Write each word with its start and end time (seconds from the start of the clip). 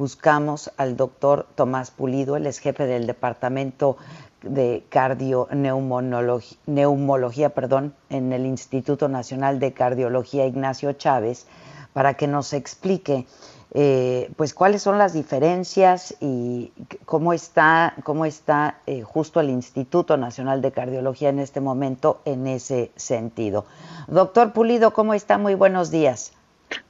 buscamos 0.00 0.72
al 0.78 0.96
doctor 0.96 1.46
Tomás 1.56 1.90
Pulido, 1.90 2.34
él 2.36 2.46
es 2.46 2.58
jefe 2.58 2.86
del 2.86 3.06
Departamento 3.06 3.98
de 4.40 4.82
Cardioneumología 4.88 6.56
Neumología, 6.64 7.50
perdón, 7.50 7.92
en 8.08 8.32
el 8.32 8.46
Instituto 8.46 9.10
Nacional 9.10 9.60
de 9.60 9.74
Cardiología 9.74 10.46
Ignacio 10.46 10.94
Chávez, 10.94 11.46
para 11.92 12.14
que 12.14 12.26
nos 12.26 12.54
explique 12.54 13.26
eh, 13.74 14.32
pues 14.36 14.54
cuáles 14.54 14.80
son 14.80 14.96
las 14.96 15.12
diferencias 15.12 16.14
y 16.18 16.72
cómo 17.04 17.34
está, 17.34 17.94
cómo 18.02 18.24
está 18.24 18.78
eh, 18.86 19.02
justo 19.02 19.38
el 19.38 19.50
Instituto 19.50 20.16
Nacional 20.16 20.62
de 20.62 20.72
Cardiología 20.72 21.28
en 21.28 21.40
este 21.40 21.60
momento 21.60 22.22
en 22.24 22.46
ese 22.46 22.90
sentido. 22.96 23.66
Doctor 24.08 24.54
Pulido, 24.54 24.94
¿cómo 24.94 25.12
está? 25.12 25.36
Muy 25.36 25.54
buenos 25.54 25.90
días. 25.90 26.32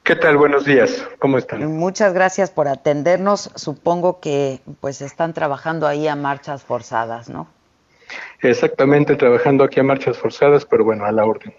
¿Qué 0.03 0.15
tal? 0.15 0.37
Buenos 0.37 0.65
días. 0.65 1.07
¿Cómo 1.19 1.37
están? 1.37 1.65
Muchas 1.77 2.13
gracias 2.13 2.51
por 2.51 2.67
atendernos. 2.67 3.51
Supongo 3.55 4.19
que 4.19 4.59
pues 4.79 5.01
están 5.01 5.33
trabajando 5.33 5.87
ahí 5.87 6.07
a 6.07 6.15
marchas 6.15 6.63
forzadas, 6.63 7.29
¿no? 7.29 7.47
Exactamente, 8.41 9.15
trabajando 9.15 9.63
aquí 9.63 9.79
a 9.79 9.83
marchas 9.83 10.17
forzadas, 10.17 10.65
pero 10.65 10.83
bueno, 10.83 11.05
a 11.05 11.11
la 11.11 11.25
orden. 11.25 11.53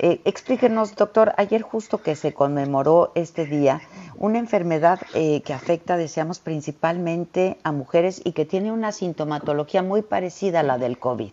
Eh, 0.00 0.20
explíquenos, 0.24 0.94
doctor, 0.94 1.32
ayer 1.36 1.62
justo 1.62 1.98
que 1.98 2.14
se 2.14 2.32
conmemoró 2.32 3.10
este 3.16 3.46
día, 3.46 3.80
una 4.16 4.38
enfermedad 4.38 5.00
eh, 5.14 5.42
que 5.42 5.52
afecta, 5.52 5.96
deseamos, 5.96 6.38
principalmente 6.38 7.58
a 7.64 7.72
mujeres 7.72 8.22
y 8.24 8.32
que 8.32 8.44
tiene 8.44 8.70
una 8.70 8.92
sintomatología 8.92 9.82
muy 9.82 10.02
parecida 10.02 10.60
a 10.60 10.62
la 10.62 10.78
del 10.78 10.98
COVID. 10.98 11.32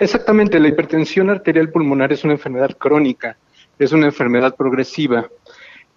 Exactamente, 0.00 0.58
la 0.58 0.68
hipertensión 0.68 1.28
arterial 1.28 1.70
pulmonar 1.70 2.12
es 2.12 2.24
una 2.24 2.32
enfermedad 2.32 2.70
crónica, 2.78 3.36
es 3.80 3.92
una 3.92 4.06
enfermedad 4.06 4.54
progresiva 4.56 5.28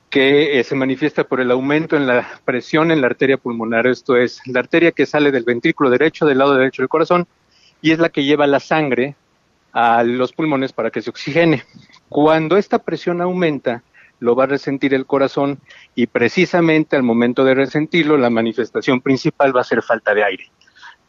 que 0.09 0.59
eh, 0.59 0.63
se 0.63 0.73
manifiesta 0.73 1.25
por 1.25 1.41
el 1.41 1.51
aumento 1.51 1.97
en 1.97 2.07
la 2.07 2.39
presión 2.45 2.91
en 2.91 3.01
la 3.01 3.07
arteria 3.07 3.37
pulmonar, 3.37 3.87
esto 3.87 4.15
es 4.15 4.39
la 4.45 4.61
arteria 4.61 4.91
que 4.91 5.05
sale 5.05 5.31
del 5.31 5.43
ventrículo 5.43 5.89
derecho, 5.89 6.25
del 6.25 6.37
lado 6.37 6.55
derecho 6.55 6.81
del 6.81 6.89
corazón, 6.89 7.27
y 7.81 7.91
es 7.91 7.99
la 7.99 8.09
que 8.09 8.23
lleva 8.23 8.47
la 8.47 8.61
sangre 8.61 9.15
a 9.73 10.03
los 10.03 10.31
pulmones 10.31 10.71
para 10.71 10.91
que 10.91 11.01
se 11.01 11.09
oxigene. 11.09 11.63
Cuando 12.07 12.55
esta 12.55 12.79
presión 12.79 13.21
aumenta, 13.21 13.83
lo 14.19 14.35
va 14.35 14.45
a 14.45 14.47
resentir 14.47 14.93
el 14.93 15.05
corazón 15.05 15.59
y 15.93 16.07
precisamente 16.07 16.95
al 16.95 17.03
momento 17.03 17.43
de 17.43 17.55
resentirlo, 17.55 18.17
la 18.17 18.29
manifestación 18.29 19.01
principal 19.01 19.53
va 19.53 19.61
a 19.61 19.65
ser 19.65 19.81
falta 19.81 20.13
de 20.13 20.23
aire. 20.23 20.51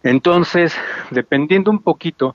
Entonces, 0.03 0.75
dependiendo 1.13 1.70
un 1.70 1.81
poquito 1.81 2.35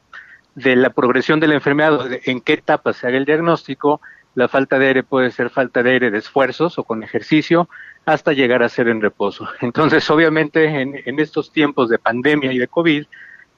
de 0.55 0.77
la 0.77 0.91
progresión 0.91 1.41
de 1.41 1.47
la 1.47 1.55
enfermedad, 1.55 2.07
en 2.23 2.39
qué 2.39 2.53
etapa 2.53 2.93
se 2.93 3.07
haga 3.07 3.17
el 3.17 3.25
diagnóstico, 3.25 3.99
la 4.35 4.47
falta 4.47 4.79
de 4.79 4.87
aire 4.87 5.03
puede 5.03 5.31
ser 5.31 5.49
falta 5.49 5.83
de 5.83 5.91
aire 5.91 6.11
de 6.11 6.19
esfuerzos 6.19 6.77
o 6.77 6.83
con 6.83 7.03
ejercicio, 7.03 7.69
hasta 8.05 8.33
llegar 8.33 8.63
a 8.63 8.69
ser 8.69 8.87
en 8.87 9.01
reposo. 9.01 9.47
Entonces, 9.61 10.09
obviamente, 10.09 10.65
en, 10.65 11.01
en 11.05 11.19
estos 11.19 11.51
tiempos 11.51 11.89
de 11.89 11.99
pandemia 11.99 12.51
y 12.51 12.57
de 12.57 12.67
COVID, 12.67 13.05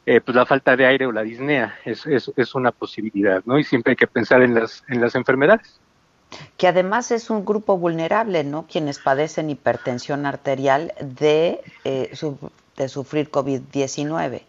eh, 0.05 0.19
pues 0.19 0.35
la 0.35 0.45
falta 0.45 0.75
de 0.75 0.85
aire 0.85 1.05
o 1.05 1.11
la 1.11 1.21
disnea 1.21 1.75
es, 1.85 2.07
es, 2.07 2.31
es, 2.35 2.55
una 2.55 2.71
posibilidad, 2.71 3.43
¿no? 3.45 3.59
Y 3.59 3.63
siempre 3.63 3.91
hay 3.91 3.95
que 3.95 4.07
pensar 4.07 4.41
en 4.41 4.55
las, 4.55 4.83
en 4.87 4.99
las 4.99 5.13
enfermedades. 5.13 5.79
Que 6.57 6.67
además 6.67 7.11
es 7.11 7.29
un 7.29 7.45
grupo 7.45 7.77
vulnerable, 7.77 8.43
¿no? 8.43 8.65
Quienes 8.65 8.97
padecen 8.97 9.51
hipertensión 9.51 10.25
arterial 10.25 10.93
de, 11.01 11.61
eh, 11.83 12.11
de 12.77 12.89
sufrir 12.89 13.29
COVID-19. 13.29 14.41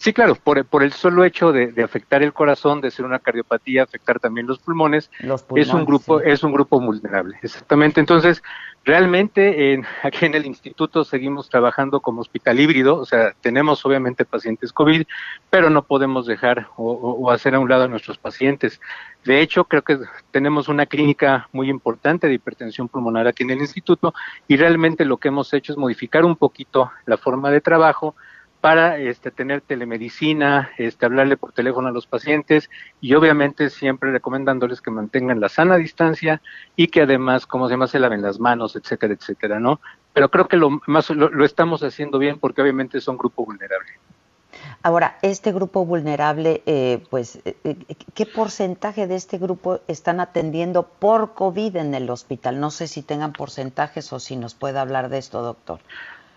Sí, 0.00 0.14
claro, 0.14 0.34
por, 0.34 0.64
por 0.64 0.82
el 0.82 0.94
solo 0.94 1.26
hecho 1.26 1.52
de, 1.52 1.72
de, 1.72 1.82
afectar 1.82 2.22
el 2.22 2.32
corazón, 2.32 2.80
de 2.80 2.90
ser 2.90 3.04
una 3.04 3.18
cardiopatía, 3.18 3.82
afectar 3.82 4.18
también 4.18 4.46
los 4.46 4.58
pulmones, 4.58 5.10
los 5.20 5.42
pulmones 5.42 5.68
es 5.68 5.74
un 5.74 5.84
grupo, 5.84 6.20
sí. 6.20 6.24
es 6.26 6.42
un 6.42 6.54
grupo 6.54 6.80
vulnerable, 6.80 7.36
exactamente. 7.42 8.00
Entonces, 8.00 8.42
realmente 8.82 9.74
en, 9.74 9.84
aquí 10.02 10.24
en 10.24 10.34
el 10.34 10.46
instituto 10.46 11.04
seguimos 11.04 11.50
trabajando 11.50 12.00
como 12.00 12.22
hospital 12.22 12.58
híbrido, 12.58 12.96
o 12.96 13.04
sea, 13.04 13.34
tenemos 13.42 13.84
obviamente 13.84 14.24
pacientes 14.24 14.72
COVID, 14.72 15.02
pero 15.50 15.68
no 15.68 15.82
podemos 15.82 16.24
dejar 16.24 16.68
o, 16.76 16.92
o 16.92 17.30
hacer 17.30 17.54
a 17.54 17.58
un 17.58 17.68
lado 17.68 17.84
a 17.84 17.88
nuestros 17.88 18.16
pacientes. 18.16 18.80
De 19.26 19.42
hecho, 19.42 19.64
creo 19.64 19.82
que 19.82 19.98
tenemos 20.30 20.68
una 20.68 20.86
clínica 20.86 21.50
muy 21.52 21.68
importante 21.68 22.26
de 22.26 22.32
hipertensión 22.32 22.88
pulmonar 22.88 23.26
aquí 23.26 23.42
en 23.42 23.50
el 23.50 23.58
instituto 23.58 24.14
y 24.48 24.56
realmente 24.56 25.04
lo 25.04 25.18
que 25.18 25.28
hemos 25.28 25.52
hecho 25.52 25.74
es 25.74 25.78
modificar 25.78 26.24
un 26.24 26.36
poquito 26.36 26.90
la 27.04 27.18
forma 27.18 27.50
de 27.50 27.60
trabajo 27.60 28.16
para 28.60 28.98
este, 28.98 29.30
tener 29.30 29.62
telemedicina, 29.62 30.70
este, 30.76 31.06
hablarle 31.06 31.36
por 31.36 31.52
teléfono 31.52 31.88
a 31.88 31.92
los 31.92 32.06
pacientes 32.06 32.68
y 33.00 33.14
obviamente 33.14 33.70
siempre 33.70 34.12
recomendándoles 34.12 34.82
que 34.82 34.90
mantengan 34.90 35.40
la 35.40 35.48
sana 35.48 35.76
distancia 35.76 36.42
y 36.76 36.88
que 36.88 37.02
además, 37.02 37.46
como 37.46 37.66
se 37.66 37.74
llama, 37.74 37.86
se 37.86 37.98
laven 37.98 38.22
las 38.22 38.38
manos, 38.38 38.76
etcétera, 38.76 39.14
etcétera, 39.14 39.60
¿no? 39.60 39.80
Pero 40.12 40.28
creo 40.28 40.46
que 40.46 40.58
lo 40.58 40.80
más 40.86 41.08
lo, 41.10 41.44
estamos 41.44 41.82
haciendo 41.82 42.18
bien 42.18 42.38
porque 42.38 42.60
obviamente 42.60 43.00
son 43.00 43.16
grupo 43.16 43.46
vulnerable. 43.46 43.92
Ahora, 44.82 45.18
este 45.22 45.52
grupo 45.52 45.84
vulnerable, 45.84 46.62
eh, 46.66 47.02
pues, 47.10 47.38
eh, 47.44 47.76
¿qué 48.14 48.26
porcentaje 48.26 49.06
de 49.06 49.14
este 49.14 49.38
grupo 49.38 49.80
están 49.88 50.20
atendiendo 50.20 50.84
por 50.84 51.34
COVID 51.34 51.76
en 51.76 51.94
el 51.94 52.10
hospital? 52.10 52.60
No 52.60 52.70
sé 52.70 52.88
si 52.88 53.02
tengan 53.02 53.32
porcentajes 53.32 54.12
o 54.12 54.20
si 54.20 54.36
nos 54.36 54.54
puede 54.54 54.78
hablar 54.78 55.08
de 55.08 55.18
esto, 55.18 55.42
doctor. 55.42 55.80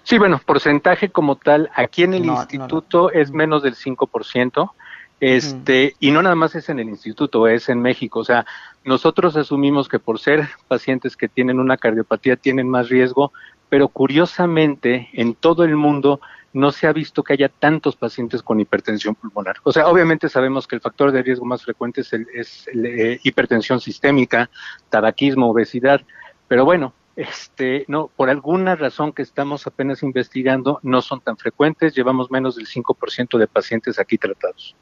Sí, 0.04 0.18
bueno, 0.18 0.40
porcentaje 0.46 1.10
como 1.10 1.38
tal, 1.38 1.70
aquí 1.76 2.04
en 2.04 2.14
el 2.14 2.26
no, 2.26 2.34
instituto 2.34 3.04
no, 3.04 3.04
no. 3.04 3.10
es 3.10 3.32
menos 3.32 3.64
del 3.64 3.76
5%, 3.76 4.72
este, 5.20 5.94
mm. 5.94 6.06
y 6.06 6.12
no 6.12 6.22
nada 6.22 6.36
más 6.36 6.54
es 6.56 6.68
en 6.68 6.80
el 6.80 6.90
instituto, 6.90 7.48
es 7.48 7.70
en 7.70 7.82
México. 7.82 8.20
O 8.20 8.26
sea, 8.26 8.46
nosotros 8.84 9.38
asumimos 9.38 9.88
que 9.88 10.00
por 10.00 10.20
ser 10.20 10.50
pacientes 10.68 11.16
que 11.16 11.30
tienen 11.30 11.60
una 11.60 11.78
cardiopatía 11.78 12.36
tienen 12.36 12.68
más 12.68 12.90
riesgo, 12.90 13.32
pero 13.70 13.88
curiosamente 13.88 15.10
en 15.14 15.34
todo 15.34 15.64
el 15.64 15.78
mundo 15.78 16.20
no 16.52 16.72
se 16.72 16.88
ha 16.88 16.94
visto 16.94 17.24
que 17.24 17.34
haya 17.34 17.50
tantos 17.50 17.96
pacientes 17.96 18.44
con 18.44 18.60
hipertensión 18.60 19.16
pulmonar. 19.16 19.56
O 19.64 19.72
sea, 19.72 19.88
obviamente 19.88 20.30
sabemos 20.30 20.68
que 20.68 20.76
el 20.76 20.82
factor 20.82 21.12
de 21.12 21.24
riesgo 21.24 21.46
más 21.46 21.64
frecuente 21.64 22.02
es, 22.02 22.14
el, 22.14 22.28
es 22.34 22.68
el, 22.68 22.86
eh, 22.86 23.20
hipertensión 23.24 23.80
sistémica, 23.80 24.50
tabaquismo, 24.90 25.50
obesidad, 25.50 26.02
pero 26.48 26.66
bueno, 26.66 26.94
este, 27.16 27.86
no, 27.88 28.10
por 28.16 28.30
alguna 28.30 28.76
razón 28.76 29.14
que 29.14 29.22
estamos 29.22 29.68
apenas 29.68 30.04
investigando, 30.04 30.80
no 30.82 31.02
son 31.02 31.22
tan 31.22 31.38
frecuentes, 31.38 31.96
llevamos 31.96 32.32
menos 32.32 32.56
del 32.56 32.68
5% 32.68 33.38
de 33.38 33.48
pacientes 33.48 34.00
aquí 34.00 34.18
tratados. 34.18 34.76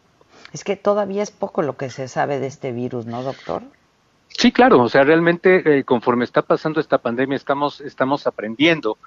Es 0.54 0.64
que 0.64 0.76
todavía 0.76 1.24
es 1.24 1.32
poco 1.32 1.62
lo 1.62 1.78
que 1.78 1.90
se 1.90 2.08
sabe 2.08 2.40
de 2.40 2.48
este 2.48 2.72
virus, 2.72 3.06
¿no, 3.06 3.24
doctor? 3.24 3.64
Sí, 4.30 4.52
claro, 4.52 4.82
o 4.82 4.90
sea, 4.90 5.04
realmente 5.04 5.80
eh, 5.80 5.84
conforme 5.84 6.24
está 6.24 6.42
pasando 6.42 6.80
esta 6.80 6.98
pandemia 6.98 7.36
estamos, 7.36 7.82
estamos 7.82 8.26
aprendiendo. 8.28 8.98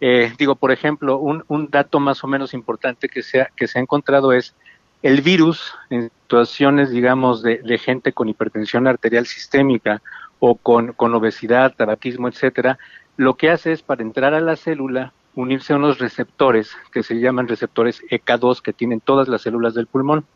Eh, 0.00 0.32
digo, 0.38 0.56
por 0.56 0.72
ejemplo, 0.72 1.18
un, 1.18 1.42
un 1.48 1.70
dato 1.70 2.00
más 2.00 2.22
o 2.22 2.26
menos 2.26 2.52
importante 2.52 3.08
que 3.08 3.22
se 3.22 3.42
ha, 3.42 3.50
que 3.56 3.66
se 3.66 3.78
ha 3.78 3.82
encontrado 3.82 4.32
es 4.32 4.54
el 5.02 5.20
virus 5.20 5.74
en 5.90 6.10
situaciones, 6.22 6.90
digamos, 6.90 7.42
de, 7.42 7.58
de 7.58 7.78
gente 7.78 8.12
con 8.12 8.28
hipertensión 8.28 8.86
arterial 8.86 9.26
sistémica 9.26 10.02
o 10.46 10.56
con, 10.56 10.92
con 10.92 11.14
obesidad, 11.14 11.74
tabaquismo, 11.74 12.28
etcétera, 12.28 12.78
lo 13.16 13.34
que 13.34 13.48
hace 13.48 13.72
es 13.72 13.80
para 13.80 14.02
entrar 14.02 14.34
a 14.34 14.42
la 14.42 14.56
célula 14.56 15.14
unirse 15.34 15.72
a 15.72 15.76
unos 15.76 15.98
receptores 15.98 16.76
que 16.92 17.02
se 17.02 17.18
llaman 17.18 17.48
receptores 17.48 18.02
EK2 18.10 18.60
que 18.60 18.74
tienen 18.74 19.00
todas 19.00 19.26
las 19.26 19.40
células 19.40 19.72
del 19.72 19.86
pulmón. 19.86 20.26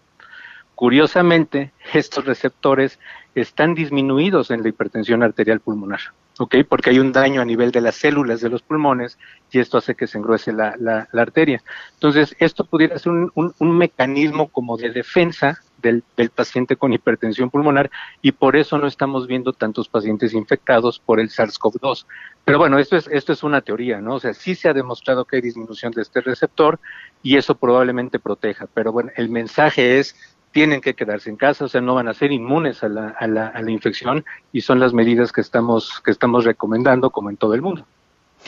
Curiosamente, 0.74 1.72
estos 1.92 2.24
receptores 2.24 2.98
están 3.34 3.74
disminuidos 3.74 4.50
en 4.50 4.62
la 4.62 4.70
hipertensión 4.70 5.22
arterial 5.22 5.60
pulmonar, 5.60 6.00
¿ok? 6.38 6.56
Porque 6.66 6.88
hay 6.88 7.00
un 7.00 7.12
daño 7.12 7.42
a 7.42 7.44
nivel 7.44 7.70
de 7.70 7.82
las 7.82 7.96
células 7.96 8.40
de 8.40 8.48
los 8.48 8.62
pulmones 8.62 9.18
y 9.52 9.58
esto 9.58 9.76
hace 9.76 9.94
que 9.94 10.06
se 10.06 10.16
engruese 10.16 10.54
la, 10.54 10.74
la, 10.78 11.06
la 11.12 11.22
arteria. 11.22 11.62
Entonces, 11.92 12.34
esto 12.38 12.64
pudiera 12.64 12.98
ser 12.98 13.12
un, 13.12 13.30
un, 13.34 13.54
un 13.58 13.76
mecanismo 13.76 14.48
como 14.48 14.78
de 14.78 14.88
defensa 14.88 15.60
del, 15.80 16.02
del, 16.16 16.30
paciente 16.30 16.76
con 16.76 16.92
hipertensión 16.92 17.50
pulmonar 17.50 17.90
y 18.22 18.32
por 18.32 18.56
eso 18.56 18.78
no 18.78 18.86
estamos 18.86 19.26
viendo 19.26 19.52
tantos 19.52 19.88
pacientes 19.88 20.34
infectados 20.34 20.98
por 20.98 21.20
el 21.20 21.30
SARS-CoV-2. 21.30 22.06
Pero 22.44 22.58
bueno, 22.58 22.78
esto 22.78 22.96
es, 22.96 23.08
esto 23.08 23.32
es 23.32 23.42
una 23.42 23.60
teoría, 23.60 24.00
¿no? 24.00 24.14
O 24.14 24.20
sea, 24.20 24.34
sí 24.34 24.54
se 24.54 24.68
ha 24.68 24.72
demostrado 24.72 25.24
que 25.24 25.36
hay 25.36 25.42
disminución 25.42 25.92
de 25.92 26.02
este 26.02 26.20
receptor 26.20 26.78
y 27.22 27.36
eso 27.36 27.54
probablemente 27.54 28.18
proteja. 28.18 28.66
Pero 28.72 28.92
bueno, 28.92 29.10
el 29.16 29.28
mensaje 29.28 29.98
es 29.98 30.16
tienen 30.52 30.80
que 30.80 30.94
quedarse 30.94 31.30
en 31.30 31.36
casa, 31.36 31.66
o 31.66 31.68
sea, 31.68 31.80
no 31.80 31.94
van 31.94 32.08
a 32.08 32.14
ser 32.14 32.32
inmunes 32.32 32.82
a 32.82 32.88
la, 32.88 33.10
a 33.10 33.26
la, 33.26 33.48
a 33.48 33.60
la 33.60 33.70
infección 33.70 34.24
y 34.52 34.62
son 34.62 34.80
las 34.80 34.92
medidas 34.94 35.30
que 35.30 35.40
estamos, 35.40 36.00
que 36.00 36.10
estamos 36.10 36.44
recomendando 36.44 37.10
como 37.10 37.30
en 37.30 37.36
todo 37.36 37.54
el 37.54 37.62
mundo. 37.62 37.84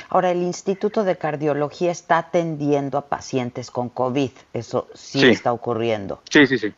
Ahora, 0.09 0.31
el 0.31 0.43
Instituto 0.43 1.05
de 1.05 1.17
Cardiología 1.17 1.91
está 1.91 2.19
atendiendo 2.19 2.99
a 2.99 3.07
pacientes 3.07 3.71
con 3.71 3.89
COVID, 3.89 4.31
eso 4.53 4.89
sí, 4.95 5.21
sí. 5.21 5.29
está 5.29 5.53
ocurriendo. 5.53 6.21
Sí, 6.31 6.47
sí, 6.47 6.59
sí. 6.59 6.73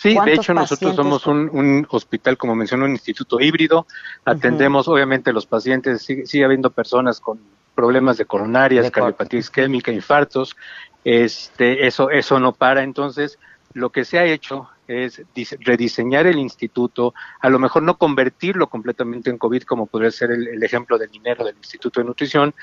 Sí, 0.00 0.16
de 0.24 0.32
hecho 0.32 0.54
nosotros 0.54 0.96
somos 0.96 1.26
un, 1.26 1.50
un, 1.52 1.86
hospital, 1.90 2.38
como 2.38 2.54
mencionó, 2.54 2.86
un 2.86 2.92
instituto 2.92 3.38
híbrido. 3.38 3.86
Atendemos, 4.24 4.88
uh 4.88 4.90
-huh. 4.90 4.94
obviamente, 4.94 5.30
los 5.30 5.44
pacientes, 5.44 6.00
sigue, 6.00 6.24
sigue, 6.24 6.46
habiendo 6.46 6.70
personas 6.70 7.20
con 7.20 7.38
problemas 7.74 8.16
de 8.16 8.24
coronarias, 8.24 8.86
de 8.86 8.90
cardiopatía 8.90 9.40
isquémica, 9.40 9.92
infartos. 9.92 10.56
Este, 11.04 11.86
eso, 11.86 12.08
eso 12.08 12.40
no 12.40 12.52
para. 12.52 12.82
Entonces, 12.82 13.38
lo 13.74 13.90
que 13.90 14.06
se 14.06 14.18
ha 14.18 14.24
hecho 14.24 14.70
es 14.88 15.22
rediseñar 15.60 16.26
el 16.26 16.38
instituto, 16.38 17.14
a 17.40 17.48
lo 17.48 17.58
mejor 17.58 17.82
no 17.82 17.96
convertirlo 17.96 18.68
completamente 18.68 19.28
en 19.28 19.38
COVID, 19.38 19.62
como 19.62 19.86
podría 19.86 20.10
ser 20.10 20.32
el, 20.32 20.62
ejemplo 20.62 20.98
del 20.98 21.10
dinero 21.10 21.44
del 21.44 21.56
Instituto 21.56 22.00
de 22.00 22.06
Nutrición, 22.06 22.54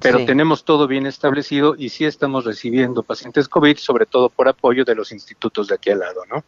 pero 0.00 0.24
tenemos 0.24 0.64
todo 0.64 0.88
bien 0.88 1.06
establecido 1.06 1.76
y 1.78 1.90
sí 1.90 2.04
estamos 2.04 2.44
recibiendo 2.44 3.04
pacientes 3.04 3.48
COVID, 3.48 3.76
sobre 3.76 4.06
todo 4.06 4.30
por 4.30 4.48
apoyo 4.48 4.84
de 4.84 4.96
los 4.96 5.12
institutos 5.12 5.68
de 5.68 5.76
aquí 5.76 5.90
al 5.90 6.00
lado, 6.00 6.22
¿no? 6.28 6.42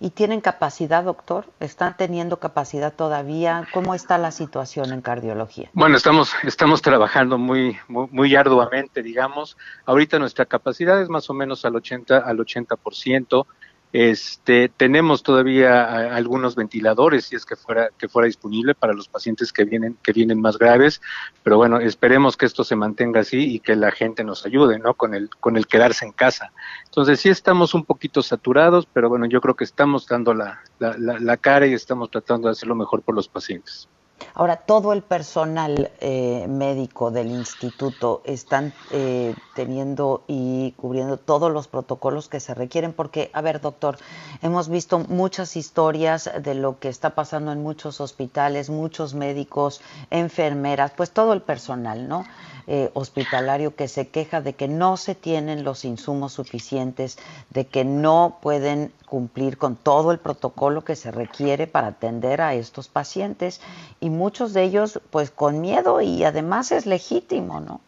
¿Y 0.00 0.10
tienen 0.10 0.40
capacidad, 0.40 1.02
doctor? 1.02 1.46
¿Están 1.58 1.96
teniendo 1.96 2.38
capacidad 2.38 2.92
todavía? 2.94 3.66
¿Cómo 3.72 3.94
está 3.94 4.16
la 4.16 4.30
situación 4.30 4.92
en 4.92 5.00
cardiología? 5.00 5.70
Bueno, 5.72 5.96
estamos, 5.96 6.32
estamos 6.44 6.82
trabajando 6.82 7.36
muy, 7.36 7.76
muy, 7.88 8.36
arduamente, 8.36 9.02
digamos. 9.02 9.56
Ahorita 9.86 10.18
nuestra 10.20 10.46
capacidad 10.46 11.02
es 11.02 11.08
más 11.08 11.28
o 11.30 11.34
menos 11.34 11.64
al 11.64 11.74
80, 11.74 12.18
al 12.18 12.38
80%. 12.38 13.46
Este, 13.92 14.68
tenemos 14.68 15.22
todavía 15.22 16.14
algunos 16.14 16.56
ventiladores 16.56 17.24
si 17.24 17.36
es 17.36 17.46
que 17.46 17.56
fuera 17.56 17.88
que 17.96 18.06
fuera 18.06 18.26
disponible 18.26 18.74
para 18.74 18.92
los 18.92 19.08
pacientes 19.08 19.50
que 19.50 19.64
vienen 19.64 19.96
que 20.02 20.12
vienen 20.12 20.40
más 20.42 20.58
graves, 20.58 21.00
pero 21.42 21.56
bueno, 21.56 21.80
esperemos 21.80 22.36
que 22.36 22.44
esto 22.44 22.64
se 22.64 22.76
mantenga 22.76 23.20
así 23.20 23.54
y 23.54 23.60
que 23.60 23.76
la 23.76 23.90
gente 23.90 24.24
nos 24.24 24.44
ayude, 24.44 24.78
¿no? 24.78 24.92
Con 24.92 25.14
el 25.14 25.30
con 25.40 25.56
el 25.56 25.66
quedarse 25.66 26.04
en 26.04 26.12
casa. 26.12 26.52
Entonces 26.84 27.20
sí 27.20 27.30
estamos 27.30 27.72
un 27.72 27.84
poquito 27.84 28.22
saturados, 28.22 28.86
pero 28.92 29.08
bueno, 29.08 29.24
yo 29.24 29.40
creo 29.40 29.56
que 29.56 29.64
estamos 29.64 30.06
dando 30.06 30.34
la, 30.34 30.60
la, 30.78 30.94
la 30.98 31.36
cara 31.38 31.66
y 31.66 31.72
estamos 31.72 32.10
tratando 32.10 32.48
de 32.48 32.52
hacer 32.52 32.68
lo 32.68 32.74
mejor 32.74 33.00
por 33.02 33.14
los 33.14 33.28
pacientes. 33.28 33.88
Ahora, 34.34 34.56
todo 34.56 34.92
el 34.92 35.02
personal 35.02 35.90
eh, 36.00 36.46
médico 36.48 37.10
del 37.10 37.30
instituto 37.30 38.22
están 38.24 38.72
eh, 38.90 39.34
teniendo 39.54 40.22
y 40.26 40.72
cubriendo 40.72 41.16
todos 41.16 41.50
los 41.52 41.68
protocolos 41.68 42.28
que 42.28 42.40
se 42.40 42.54
requieren, 42.54 42.92
porque, 42.92 43.30
a 43.32 43.40
ver, 43.40 43.60
doctor, 43.60 43.98
hemos 44.42 44.68
visto 44.68 45.00
muchas 45.00 45.56
historias 45.56 46.30
de 46.40 46.54
lo 46.54 46.78
que 46.78 46.88
está 46.88 47.10
pasando 47.10 47.52
en 47.52 47.62
muchos 47.62 48.00
hospitales, 48.00 48.70
muchos 48.70 49.14
médicos, 49.14 49.80
enfermeras, 50.10 50.92
pues 50.96 51.10
todo 51.10 51.32
el 51.32 51.42
personal, 51.42 52.08
¿no? 52.08 52.24
Eh, 52.70 52.90
hospitalario 52.92 53.74
que 53.74 53.88
se 53.88 54.08
queja 54.08 54.42
de 54.42 54.52
que 54.52 54.68
no 54.68 54.98
se 54.98 55.14
tienen 55.14 55.64
los 55.64 55.86
insumos 55.86 56.34
suficientes, 56.34 57.18
de 57.48 57.66
que 57.66 57.82
no 57.82 58.40
pueden 58.42 58.92
cumplir 59.06 59.56
con 59.56 59.74
todo 59.74 60.12
el 60.12 60.18
protocolo 60.18 60.84
que 60.84 60.94
se 60.94 61.10
requiere 61.10 61.66
para 61.66 61.86
atender 61.86 62.42
a 62.42 62.52
estos 62.52 62.88
pacientes 62.88 63.62
y 64.00 64.07
muchos 64.08 64.52
de 64.52 64.64
ellos 64.64 65.00
pues 65.10 65.30
con 65.30 65.60
miedo 65.60 66.00
y 66.00 66.24
además 66.24 66.72
es 66.72 66.86
legítimo, 66.86 67.60
¿no? 67.60 67.80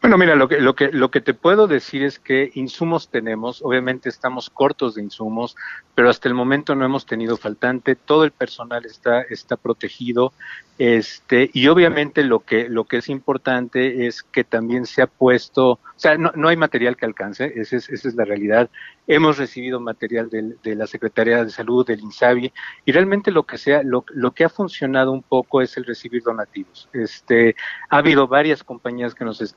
Bueno, 0.00 0.18
mira, 0.18 0.34
lo 0.34 0.48
que, 0.48 0.60
lo 0.60 0.74
que, 0.74 0.90
lo 0.90 1.10
que 1.10 1.20
te 1.20 1.34
puedo 1.34 1.66
decir 1.66 2.02
es 2.02 2.18
que 2.18 2.50
insumos 2.54 3.08
tenemos, 3.08 3.62
obviamente 3.62 4.08
estamos 4.08 4.50
cortos 4.50 4.94
de 4.94 5.02
insumos, 5.02 5.56
pero 5.94 6.10
hasta 6.10 6.28
el 6.28 6.34
momento 6.34 6.74
no 6.74 6.84
hemos 6.84 7.06
tenido 7.06 7.36
faltante, 7.36 7.94
todo 7.94 8.24
el 8.24 8.32
personal 8.32 8.84
está, 8.84 9.22
está 9.22 9.56
protegido, 9.56 10.32
este, 10.78 11.50
y 11.52 11.68
obviamente 11.68 12.24
lo 12.24 12.40
que, 12.40 12.68
lo 12.68 12.84
que 12.84 12.96
es 12.96 13.08
importante 13.08 14.06
es 14.06 14.22
que 14.22 14.42
también 14.42 14.86
se 14.86 15.02
ha 15.02 15.06
puesto, 15.06 15.72
o 15.72 15.78
sea, 15.94 16.16
no, 16.18 16.32
no 16.34 16.48
hay 16.48 16.56
material 16.56 16.96
que 16.96 17.04
alcance, 17.04 17.52
esa 17.54 17.76
es, 17.76 17.88
esa 17.88 18.08
es 18.08 18.14
la 18.16 18.24
realidad. 18.24 18.68
Hemos 19.06 19.36
recibido 19.38 19.80
material 19.80 20.28
de 20.30 20.74
la 20.74 20.86
Secretaría 20.86 21.44
de 21.44 21.50
Salud, 21.50 21.86
del 21.86 22.00
INSABI, 22.00 22.52
y 22.84 22.92
realmente 22.92 23.30
lo 23.30 23.44
que 23.44 23.58
sea, 23.58 23.82
lo, 23.82 24.04
lo 24.08 24.32
que 24.32 24.44
ha 24.44 24.48
funcionado 24.48 25.12
un 25.12 25.22
poco 25.22 25.60
es 25.60 25.76
el 25.76 25.84
recibir 25.84 26.22
donativos. 26.22 26.88
Este, 26.92 27.54
ha 27.90 27.98
habido 27.98 28.26
varias 28.26 28.64
compañías 28.64 29.14
que 29.14 29.24
nos 29.24 29.40
están, 29.40 29.51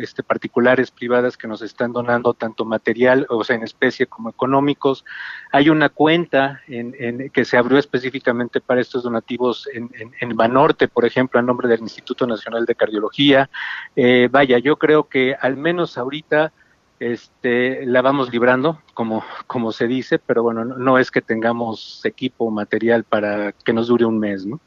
este, 0.00 0.22
particulares, 0.22 0.90
privadas, 0.90 1.36
que 1.36 1.48
nos 1.48 1.62
están 1.62 1.92
donando 1.92 2.34
tanto 2.34 2.64
material, 2.64 3.26
o 3.28 3.44
sea, 3.44 3.56
en 3.56 3.62
especie 3.62 4.06
como 4.06 4.30
económicos. 4.30 5.04
Hay 5.52 5.68
una 5.68 5.88
cuenta 5.88 6.60
en, 6.68 6.94
en, 6.98 7.30
que 7.30 7.44
se 7.44 7.56
abrió 7.56 7.78
específicamente 7.78 8.60
para 8.60 8.80
estos 8.80 9.02
donativos 9.02 9.68
en, 9.72 9.90
en, 9.98 10.12
en 10.20 10.36
Banorte, 10.36 10.88
por 10.88 11.04
ejemplo, 11.04 11.38
a 11.38 11.42
nombre 11.42 11.68
del 11.68 11.80
Instituto 11.80 12.26
Nacional 12.26 12.66
de 12.66 12.74
Cardiología. 12.74 13.50
Eh, 13.96 14.28
vaya, 14.30 14.58
yo 14.58 14.76
creo 14.76 15.08
que 15.08 15.34
al 15.40 15.56
menos 15.56 15.98
ahorita 15.98 16.52
este, 17.00 17.84
la 17.86 18.02
vamos 18.02 18.32
librando, 18.32 18.80
como, 18.94 19.24
como 19.46 19.72
se 19.72 19.86
dice, 19.86 20.18
pero 20.18 20.42
bueno, 20.42 20.64
no, 20.64 20.98
es 20.98 21.10
que 21.10 21.20
tengamos 21.20 22.00
equipo 22.04 22.50
material 22.50 23.04
para 23.04 23.52
que 23.52 23.72
nos 23.72 23.88
dure 23.88 24.04
un 24.04 24.18
mes, 24.18 24.46
¿no? 24.46 24.60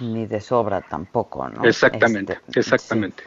ni 0.00 0.26
de 0.26 0.40
sobra 0.40 0.82
tampoco, 0.82 1.48
¿no? 1.48 1.64
Exactamente, 1.64 2.40
este, 2.46 2.60
exactamente. 2.60 3.24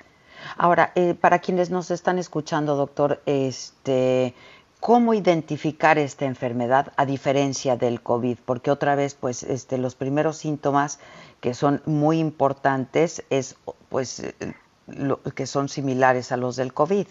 Ahora, 0.58 0.92
eh, 0.96 1.14
para 1.14 1.40
quienes 1.40 1.70
nos 1.70 1.92
están 1.92 2.20
escuchando, 2.20 2.76
doctor, 2.76 3.22
este, 3.26 4.34
¿cómo 4.80 5.14
identificar 5.14 5.98
esta 5.98 6.26
enfermedad 6.26 6.94
a 6.98 7.06
diferencia 7.06 7.76
del 7.76 8.02
COVID? 8.02 8.38
Porque 8.46 8.72
otra 8.72 8.96
vez, 8.96 9.16
pues, 9.16 9.44
este, 9.44 9.78
los 9.78 9.96
primeros 9.96 10.38
síntomas 10.38 11.00
que 11.42 11.54
son 11.54 11.82
muy 11.86 12.20
importantes 12.20 13.24
es, 13.30 13.56
pues, 13.90 14.20
eh, 14.20 14.34
que 15.36 15.46
son 15.46 15.70
similares 15.70 16.32
a 16.32 16.38
los 16.38 16.56
del 16.56 16.74
COVID. 16.74 17.08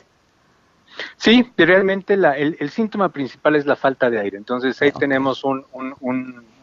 Sí, 1.27 1.45
realmente 1.57 2.15
el, 2.15 2.71
síntoma 2.71 3.09
principal 3.09 3.57
es 3.57 3.67
la 3.67 3.75
falta 3.75 4.09
de 4.09 4.21
aire. 4.21 4.37
Entonces 4.37 4.81
ahí 4.81 4.93
tenemos 4.93 5.43
un, 5.43 5.65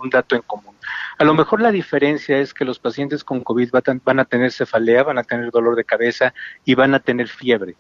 dato 0.09 0.37
en 0.37 0.41
común. 0.43 0.73
A 1.17 1.25
lo 1.25 1.33
mejor 1.33 1.59
la 1.59 1.69
diferencia 1.69 2.37
es 2.37 2.53
que 2.53 2.63
los 2.63 2.79
pacientes 2.79 3.25
con 3.25 3.43
COVID 3.43 3.71
van 4.05 4.19
a 4.21 4.23
tener 4.23 4.53
cefalea, 4.53 5.03
van 5.03 5.17
a 5.17 5.23
tener 5.23 5.51
dolor 5.51 5.75
de 5.75 5.83
cabeza 5.83 6.33
y 6.63 6.75
van 6.75 6.95
a 6.95 7.01
tener 7.01 7.27
fiebre 7.27 7.75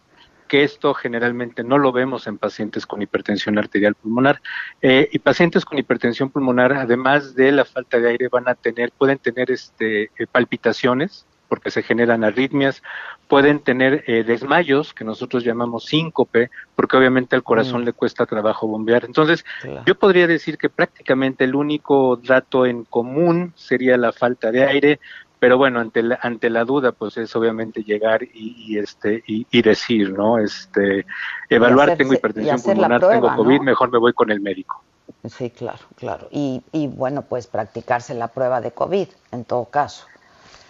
que 0.49 0.63
esto 0.63 0.93
generalmente 0.93 1.63
no 1.63 1.77
lo 1.77 1.93
vemos 1.93 2.27
en 2.27 2.37
pacientes 2.37 2.85
con 2.85 3.01
hipertensión 3.01 3.57
arterial 3.57 3.95
pulmonar. 3.95 4.41
Eh, 4.81 5.07
y 5.09 5.19
pacientes 5.19 5.63
con 5.63 5.79
hipertensión 5.79 6.31
pulmonar, 6.31 6.73
además 6.73 7.33
de 7.33 7.53
la 7.53 7.63
falta 7.63 7.97
de 7.97 8.09
aire, 8.09 8.27
van 8.27 8.49
a 8.49 8.55
tener, 8.55 8.91
pueden 8.91 9.19
tener 9.19 9.49
este, 9.49 10.03
eh, 10.03 10.27
palpitaciones, 10.29 11.25
porque 11.53 11.69
se 11.69 11.83
generan 11.83 12.23
arritmias, 12.23 12.81
pueden 13.27 13.59
tener 13.59 14.03
eh, 14.07 14.23
desmayos, 14.23 14.91
que 14.91 15.05
nosotros 15.05 15.43
llamamos 15.43 15.85
síncope, 15.85 16.49
porque 16.75 16.97
obviamente 16.97 17.35
al 17.35 17.43
corazón 17.43 17.83
mm. 17.83 17.85
le 17.85 17.93
cuesta 17.93 18.25
trabajo 18.25 18.65
bombear. 18.65 19.05
Entonces, 19.05 19.45
yo 19.85 19.93
podría 19.93 20.25
decir 20.25 20.57
que 20.57 20.71
prácticamente 20.71 21.43
el 21.43 21.53
único 21.53 22.15
dato 22.15 22.65
en 22.65 22.85
común 22.85 23.53
sería 23.55 23.97
la 23.97 24.11
falta 24.13 24.49
de 24.51 24.63
aire, 24.63 24.99
pero 25.37 25.59
bueno, 25.59 25.79
ante 25.79 26.01
la, 26.01 26.17
ante 26.23 26.49
la 26.49 26.65
duda, 26.65 26.91
pues 26.91 27.17
es 27.17 27.35
obviamente 27.35 27.83
llegar 27.83 28.23
y, 28.23 28.79
este 28.79 29.23
y, 29.27 29.61
decir, 29.61 30.11
¿no? 30.11 30.39
Este, 30.39 31.05
evaluar, 31.51 31.95
tengo 31.97 32.15
hipertensión 32.15 32.63
pulmonar, 32.63 33.07
tengo 33.07 33.35
COVID, 33.35 33.61
mejor 33.61 33.91
me 33.91 33.99
voy 33.99 34.13
con 34.13 34.31
el 34.31 34.41
médico. 34.41 34.81
Sí, 35.29 35.51
claro, 35.51 35.85
claro. 35.97 36.29
Y, 36.31 36.63
y 36.71 36.87
bueno, 36.87 37.21
pues 37.21 37.45
practicarse 37.45 38.15
la 38.15 38.29
prueba 38.29 38.59
de 38.59 38.71
COVID, 38.71 39.07
en 39.31 39.45
todo 39.45 39.65
caso. 39.65 40.07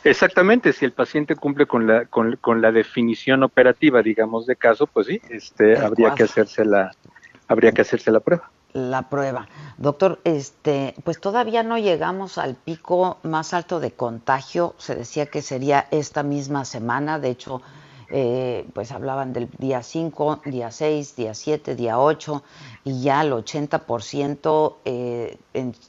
Exactamente, 0.03 0.73
si 0.73 0.85
el 0.85 0.91
paciente 0.91 1.35
cumple 1.35 1.65
con 1.65 1.87
la, 1.87 2.05
con, 2.05 2.35
con 2.37 2.61
la 2.61 2.71
definición 2.71 3.43
operativa, 3.43 4.01
digamos, 4.01 4.45
de 4.45 4.55
caso, 4.55 4.85
pues 4.87 5.07
sí, 5.07 5.21
este, 5.29 5.77
habría 5.77 6.13
que 6.13 6.23
hacerse 6.23 6.65
la, 6.65 6.91
habría 7.47 7.71
que 7.71 7.81
hacerse 7.81 8.11
la 8.11 8.19
prueba. 8.19 8.51
La 8.73 9.07
prueba. 9.09 9.47
Doctor, 9.77 10.19
este, 10.23 10.95
pues 11.03 11.21
todavía 11.21 11.61
no 11.61 11.77
llegamos 11.77 12.39
al 12.39 12.55
pico 12.55 13.19
más 13.21 13.53
alto 13.53 13.79
de 13.79 13.91
contagio. 13.91 14.73
Se 14.79 14.95
decía 14.95 15.27
que 15.27 15.43
sería 15.43 15.87
esta 15.91 16.23
misma 16.23 16.65
semana. 16.65 17.19
De 17.19 17.29
hecho, 17.29 17.61
eh, 18.15 18.67
pues 18.73 18.91
hablaban 18.91 19.33
del 19.33 19.49
día 19.57 19.81
5, 19.81 20.41
día 20.45 20.69
6, 20.69 21.15
día 21.15 21.33
7, 21.33 21.73
día 21.73 21.99
8 21.99 22.43
y 22.83 23.01
ya 23.01 23.23
el 23.23 23.31
80% 23.31 24.75
eh, 24.85 25.37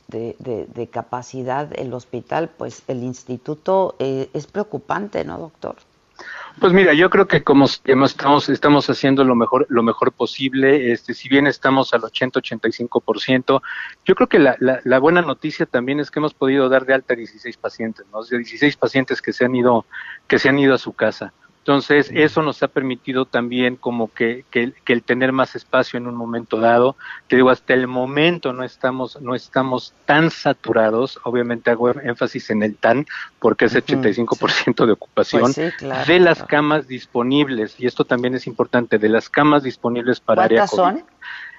de, 0.09 0.89
capacidad 0.91 1.69
el 1.79 1.93
hospital, 1.93 2.49
pues 2.57 2.83
el 2.89 3.03
instituto 3.03 3.95
eh, 3.99 4.31
es 4.33 4.47
preocupante, 4.47 5.23
¿no, 5.27 5.37
doctor? 5.37 5.77
Pues 6.61 6.73
mira, 6.73 6.95
yo 6.95 7.11
creo 7.11 7.29
que 7.29 7.43
como 7.43 7.67
estamos 7.67 8.49
estamos 8.49 8.89
haciendo 8.89 9.23
lo 9.25 9.35
mejor 9.35 9.67
lo 9.69 9.83
mejor 9.83 10.11
posible, 10.13 10.93
este 10.93 11.13
si 11.13 11.29
bien 11.29 11.47
estamos 11.47 11.93
al 11.93 12.03
80-85%, 12.03 13.61
yo 14.07 14.15
creo 14.15 14.29
que 14.29 14.39
la, 14.39 14.57
la, 14.61 14.81
la, 14.85 14.99
buena 14.99 15.21
noticia 15.21 15.67
también 15.67 16.01
es 16.01 16.11
que 16.11 16.21
hemos 16.21 16.33
podido 16.33 16.71
dar 16.71 16.87
de 16.87 16.95
alta 16.95 17.15
16 17.15 17.57
pacientes, 17.59 18.07
¿no? 18.11 18.23
16 18.23 18.77
pacientes 18.77 19.21
que 19.21 19.35
se 19.35 19.45
han 19.45 19.55
ido 19.55 19.85
que 20.27 20.39
se 20.39 20.49
han 20.49 20.59
ido 20.59 20.75
a 20.75 20.79
su 20.79 20.95
casa. 20.95 21.35
Entonces, 21.65 22.11
eso 22.13 22.43
nos 22.43 22.63
ha 22.63 22.69
permitido 22.69 23.25
también 23.25 23.77
como 23.77 24.13
que, 24.13 24.45
que, 24.51 24.75
el 24.85 25.03
tener 25.03 25.33
más 25.33 25.57
espacio 25.57 25.97
en 25.97 26.07
un 26.07 26.15
momento 26.15 26.61
dado. 26.61 26.95
Te 27.27 27.37
digo, 27.37 27.49
hasta 27.49 27.73
el 27.73 27.87
momento 27.87 28.53
no 28.53 28.65
estamos, 28.65 29.19
no 29.23 29.35
estamos 29.35 29.95
tan 30.05 30.31
saturados. 30.31 31.19
Obviamente 31.23 31.71
hago 31.71 31.89
énfasis 31.89 32.51
en 32.51 32.65
el 32.65 32.77
TAN, 32.77 33.07
porque 33.39 33.65
es 33.65 33.75
el 33.75 33.83
85% 33.83 34.85
de 34.85 34.93
ocupación 34.93 35.55
pues 35.55 36.07
de 36.07 36.21
las 36.21 36.43
camas 36.43 36.87
disponibles. 36.87 37.81
Y 37.81 37.87
esto 37.87 38.05
también 38.05 38.35
es 38.35 38.47
importante, 38.47 38.99
de 38.99 39.09
las 39.09 39.31
camas 39.31 39.63
disponibles 39.63 40.21
para 40.21 40.45
área 40.45 40.67
son? 40.67 41.03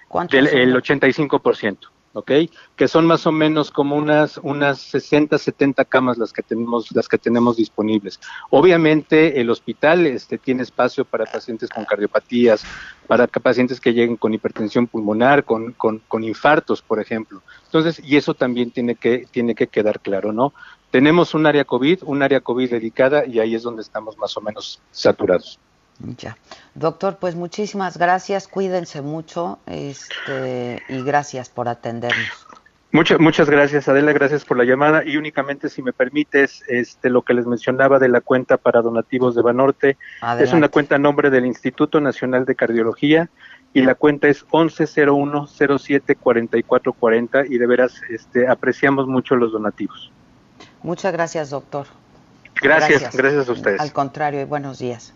¿Cuántas 0.07 0.51
son? 0.51 0.55
El 0.55 0.75
85%. 0.75 1.77
¿Ok? 2.15 2.31
Que 2.77 2.87
son 2.87 3.05
más 3.05 3.27
o 3.27 3.31
menos 3.31 3.71
como 3.71 3.97
unas, 3.97 4.39
unas 4.41 4.79
60, 4.79 5.37
70 5.37 5.83
camas 5.85 6.17
las 6.17 6.31
que 6.31 6.41
tenemos, 6.41 6.91
las 6.95 7.09
que 7.09 7.17
tenemos 7.17 7.57
disponibles. 7.57 8.19
Obviamente 8.49 9.41
el 9.41 9.49
hospital 9.49 10.07
este, 10.07 10.37
tiene 10.37 10.63
espacio 10.63 11.03
para 11.03 11.25
pacientes 11.25 11.69
con 11.69 11.83
cardiopatías, 11.83 12.63
para 13.07 13.27
pacientes 13.27 13.81
que 13.81 13.93
lleguen 13.93 14.15
con 14.15 14.33
hipertensión 14.33 14.87
pulmonar, 14.87 15.43
con, 15.43 15.73
con, 15.73 15.99
con 16.07 16.23
infartos, 16.23 16.81
por 16.81 17.01
ejemplo. 17.01 17.41
Entonces, 17.65 18.01
y 18.03 18.15
eso 18.15 18.33
también 18.33 18.71
tiene 18.71 18.95
que, 18.95 19.27
tiene 19.29 19.53
que 19.53 19.67
quedar 19.67 19.99
claro, 19.99 20.31
¿no? 20.31 20.53
Tenemos 20.91 21.33
un 21.33 21.45
área 21.45 21.65
COVID, 21.65 22.03
un 22.03 22.23
área 22.23 22.39
COVID 22.39 22.71
dedicada 22.71 23.25
y 23.25 23.39
ahí 23.39 23.55
es 23.55 23.63
donde 23.63 23.81
estamos 23.81 24.17
más 24.17 24.37
o 24.37 24.41
menos 24.41 24.81
saturados. 24.91 25.59
Ya. 25.99 26.37
Doctor, 26.73 27.17
pues 27.17 27.35
muchísimas 27.35 27.97
gracias, 27.97 28.47
cuídense 28.47 29.01
mucho 29.01 29.59
este, 29.65 30.81
y 30.89 31.03
gracias 31.03 31.49
por 31.49 31.67
atendernos. 31.69 32.47
Muchas, 32.91 33.19
muchas 33.19 33.49
gracias, 33.49 33.87
Adela, 33.89 34.13
gracias 34.13 34.45
por 34.45 34.57
la 34.57 34.63
llamada 34.63 35.03
y 35.05 35.17
únicamente 35.17 35.67
si 35.67 35.81
me 35.81 35.91
permites, 35.91 36.63
este, 36.69 37.09
lo 37.09 37.23
que 37.23 37.33
les 37.33 37.45
mencionaba 37.45 37.99
de 37.99 38.07
la 38.07 38.21
cuenta 38.21 38.55
para 38.55 38.81
donativos 38.81 39.35
de 39.35 39.41
Banorte, 39.41 39.97
es 40.39 40.53
una 40.53 40.69
cuenta 40.69 40.95
a 40.95 40.99
nombre 40.99 41.29
del 41.29 41.45
Instituto 41.45 41.99
Nacional 41.99 42.45
de 42.45 42.55
Cardiología 42.55 43.29
y 43.73 43.81
la 43.81 43.95
cuenta 43.95 44.29
es 44.29 44.47
1101074440 44.47 47.47
y 47.49 47.57
de 47.57 47.67
veras 47.67 48.01
este, 48.09 48.47
apreciamos 48.47 49.07
mucho 49.07 49.35
los 49.35 49.51
donativos. 49.51 50.09
Muchas 50.81 51.11
gracias, 51.11 51.49
doctor. 51.49 51.87
Gracias, 52.61 53.01
gracias, 53.01 53.17
gracias 53.17 53.49
a 53.49 53.51
ustedes. 53.51 53.81
Al 53.81 53.91
contrario, 53.91 54.39
y 54.39 54.45
buenos 54.45 54.79
días. 54.79 55.13